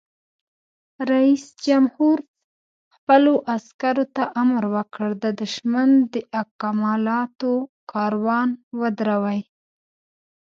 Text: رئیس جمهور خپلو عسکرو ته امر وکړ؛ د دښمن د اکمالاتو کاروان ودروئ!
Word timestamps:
رئیس 1.11 1.43
جمهور 1.65 2.17
خپلو 2.95 3.33
عسکرو 3.55 4.05
ته 4.15 4.23
امر 4.41 4.63
وکړ؛ 4.75 5.09
د 5.23 5.25
دښمن 5.41 5.89
د 6.13 6.15
اکمالاتو 6.41 7.51
کاروان 7.91 8.49
ودروئ! 8.79 9.41